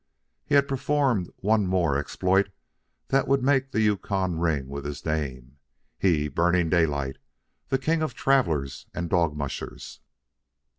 He 0.43 0.55
had 0.55 0.67
performed 0.67 1.31
one 1.41 1.67
more 1.67 1.95
exploit 1.95 2.49
that 3.09 3.27
would 3.27 3.43
make 3.43 3.69
the 3.69 3.81
Yukon 3.81 4.39
ring 4.39 4.67
with 4.67 4.83
his 4.83 5.05
name 5.05 5.57
he, 5.99 6.27
Burning 6.27 6.71
Daylight, 6.71 7.19
the 7.67 7.77
king 7.77 8.01
of 8.01 8.15
travelers 8.15 8.87
and 8.95 9.11
dog 9.11 9.35
mushers. 9.37 9.99